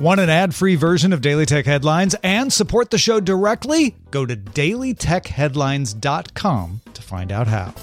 [0.00, 3.94] Want an ad free version of Daily Tech Headlines and support the show directly?
[4.10, 7.74] Go to dailytechheadlines.com to find out how.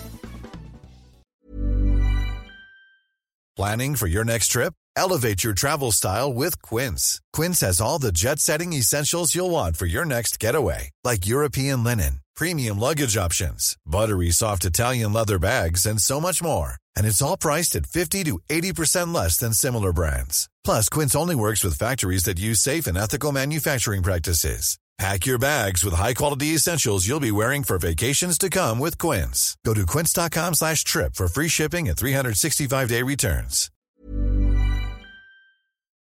[3.56, 4.74] Planning for your next trip?
[4.96, 7.22] Elevate your travel style with Quince.
[7.34, 11.84] Quince has all the jet setting essentials you'll want for your next getaway, like European
[11.84, 16.78] linen, premium luggage options, buttery soft Italian leather bags, and so much more.
[16.96, 20.50] And it's all priced at 50 to 80% less than similar brands.
[20.68, 24.78] Plus, Quince only works with factories that use safe and ethical manufacturing practices.
[24.98, 29.56] Pack your bags with high-quality essentials you'll be wearing for vacations to come with Quince.
[29.64, 33.72] Go to quince.com slash trip for free shipping and 365-day returns.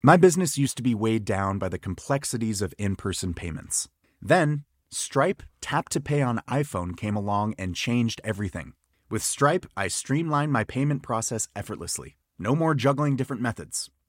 [0.03, 3.87] My business used to be weighed down by the complexities of in-person payments.
[4.21, 8.73] Then, Stripe Tap to Pay on iPhone came along and changed everything.
[9.09, 12.17] With Stripe, I streamlined my payment process effortlessly.
[12.37, 13.89] No more juggling different methods.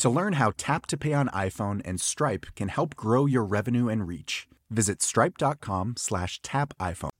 [0.00, 3.88] To learn how Tap to Pay on iPhone and Stripe can help grow your revenue
[3.88, 7.10] and reach, visit stripe.com slash tap iPhone.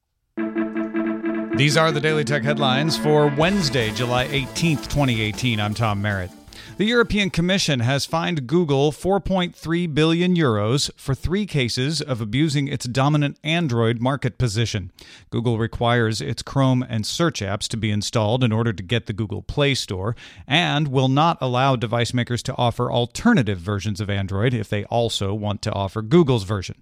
[1.57, 5.59] These are the Daily Tech headlines for Wednesday, July 18th, 2018.
[5.59, 6.31] I'm Tom Merritt.
[6.77, 12.87] The European Commission has fined Google 4.3 billion euros for three cases of abusing its
[12.87, 14.93] dominant Android market position.
[15.31, 19.13] Google requires its Chrome and search apps to be installed in order to get the
[19.13, 20.15] Google Play Store
[20.47, 25.33] and will not allow device makers to offer alternative versions of Android if they also
[25.33, 26.77] want to offer Google's version.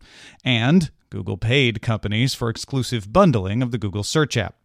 [0.45, 4.57] And Google paid companies for exclusive bundling of the Google search app.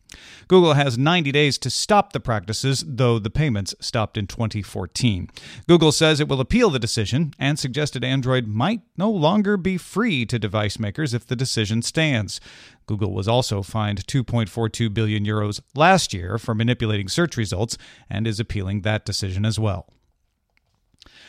[0.48, 5.30] Google has 90 days to stop the practices, though the payments stopped in 2014.
[5.68, 10.26] Google says it will appeal the decision and suggested Android might no longer be free
[10.26, 12.42] to device makers if the decision stands.
[12.88, 17.78] Google was also fined 2.42 billion euros last year for manipulating search results
[18.10, 19.88] and is appealing that decision as well.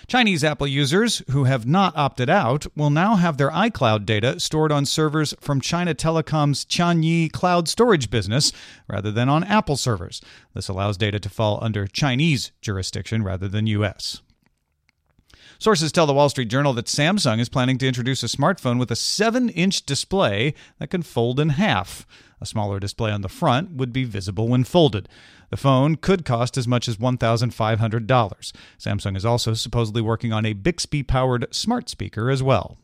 [0.06, 4.72] Chinese Apple users who have not opted out will now have their iCloud data stored
[4.72, 8.52] on servers from China Telecom's Tianyi cloud storage business
[8.88, 10.20] rather than on Apple servers.
[10.54, 14.20] This allows data to fall under Chinese jurisdiction rather than U.S.
[15.60, 18.90] Sources tell the Wall Street Journal that Samsung is planning to introduce a smartphone with
[18.90, 22.06] a 7 inch display that can fold in half.
[22.40, 25.06] A smaller display on the front would be visible when folded.
[25.50, 28.52] The phone could cost as much as $1,500.
[28.78, 32.78] Samsung is also supposedly working on a Bixby powered smart speaker as well.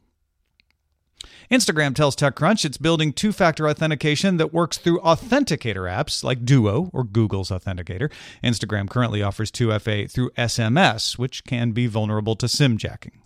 [1.51, 6.91] Instagram tells TechCrunch it's building two factor authentication that works through authenticator apps like Duo
[6.93, 8.11] or Google's Authenticator.
[8.43, 13.23] Instagram currently offers 2FA through SMS, which can be vulnerable to SIM jacking.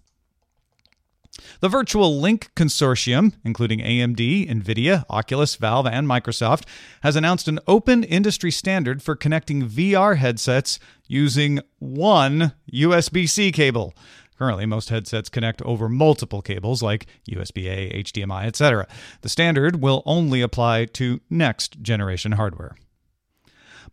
[1.60, 6.64] The Virtual Link Consortium, including AMD, NVIDIA, Oculus, Valve, and Microsoft,
[7.02, 13.94] has announced an open industry standard for connecting VR headsets using one USB C cable.
[14.41, 18.89] Currently, most headsets connect over multiple cables like USB A, HDMI, etc.
[19.21, 22.75] The standard will only apply to next generation hardware.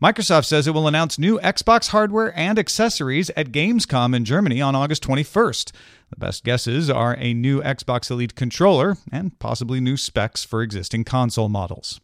[0.01, 4.73] Microsoft says it will announce new Xbox hardware and accessories at Gamescom in Germany on
[4.73, 5.73] August 21st.
[6.11, 11.03] The best guesses are a new Xbox Elite controller and possibly new specs for existing
[11.03, 11.99] console models.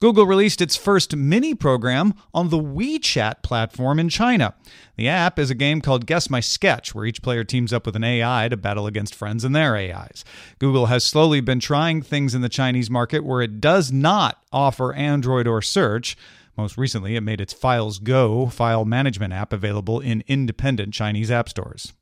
[0.00, 4.54] Google released its first mini program on the WeChat platform in China.
[4.96, 7.94] The app is a game called Guess My Sketch, where each player teams up with
[7.96, 10.24] an AI to battle against friends and their AIs.
[10.58, 14.94] Google has slowly been trying things in the Chinese market where it does not offer
[14.94, 16.16] Android or search.
[16.56, 21.50] Most recently, it made its Files Go file management app available in independent Chinese app
[21.50, 21.92] stores.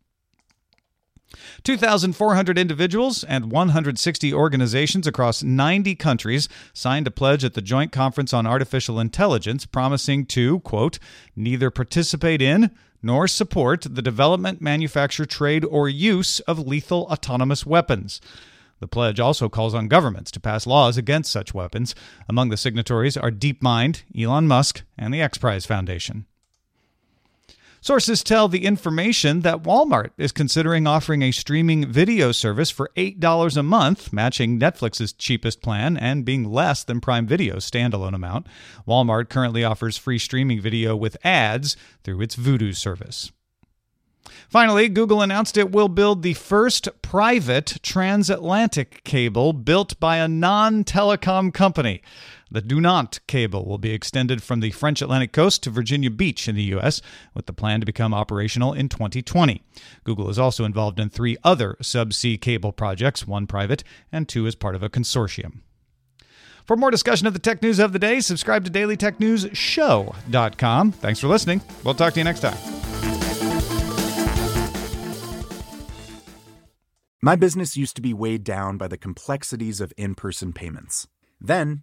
[1.63, 8.33] 2,400 individuals and 160 organizations across 90 countries signed a pledge at the Joint Conference
[8.33, 10.99] on Artificial Intelligence promising to, quote,
[11.37, 12.71] neither participate in
[13.03, 18.21] nor support the development, manufacture, trade, or use of lethal autonomous weapons.
[18.81, 21.95] The pledge also calls on governments to pass laws against such weapons.
[22.29, 26.27] Among the signatories are DeepMind, Elon Musk, and the X Prize Foundation.
[27.89, 33.57] Sources tell the information that Walmart is considering offering a streaming video service for $8
[33.57, 38.47] a month, matching Netflix's cheapest plan and being less than Prime Video's standalone amount.
[38.87, 43.33] Walmart currently offers free streaming video with ads through its Vudu service.
[44.51, 50.85] Finally, Google announced it will build the first private transatlantic cable built by a non
[50.85, 52.03] telecom company.
[52.51, 56.57] The Dunant cable will be extended from the French Atlantic coast to Virginia Beach in
[56.57, 57.03] the U.S.,
[57.35, 59.63] with the plan to become operational in 2020.
[60.05, 64.55] Google is also involved in three other subsea cable projects, one private and two as
[64.55, 65.61] part of a consortium.
[66.65, 70.93] For more discussion of the tech news of the day, subscribe to dailytechnewsshow.com.
[70.93, 71.61] Thanks for listening.
[71.85, 72.57] We'll talk to you next time.
[77.21, 81.09] My business used to be weighed down by the complexities of in person payments.
[81.41, 81.83] Then,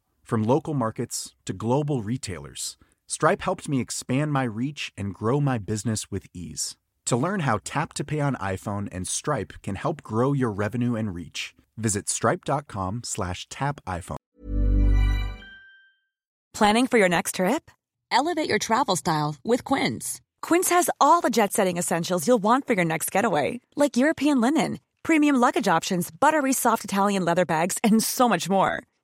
[0.31, 5.57] From local markets to global retailers, Stripe helped me expand my reach and grow my
[5.57, 6.77] business with ease.
[7.07, 10.95] To learn how Tap to Pay on iPhone and Stripe can help grow your revenue
[10.95, 14.15] and reach, visit stripe.com slash tap iPhone.
[16.53, 17.69] Planning for your next trip?
[18.09, 20.21] Elevate your travel style with Quince.
[20.41, 24.39] Quince has all the jet setting essentials you'll want for your next getaway, like European
[24.39, 28.83] linen, premium luggage options, buttery soft Italian leather bags, and so much more.